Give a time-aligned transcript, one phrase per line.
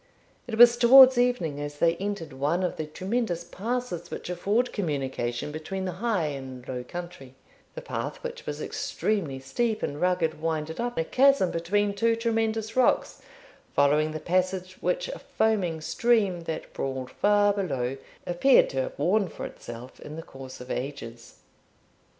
[0.47, 5.51] It was towards evening as they entered one of the tremendous passes which afford communication
[5.51, 7.35] between the high and low country;
[7.75, 12.75] the path, which was extremely steep and rugged, winded up a chasm between two tremendous
[12.75, 13.21] rocks,
[13.75, 17.95] following the passage which a foaming stream, that brawled far below,
[18.25, 21.35] appeared to have worn for itself in the course of ages.